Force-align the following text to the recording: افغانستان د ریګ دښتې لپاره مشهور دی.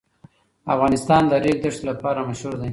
افغانستان 0.73 1.23
د 1.27 1.33
ریګ 1.43 1.57
دښتې 1.63 1.83
لپاره 1.89 2.19
مشهور 2.29 2.55
دی. 2.61 2.69